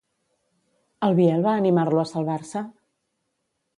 El 1.07 1.13
Biel 1.21 1.45
va 1.49 1.53
animar-lo 1.63 2.03
a 2.05 2.09
salvar-se? 2.13 2.65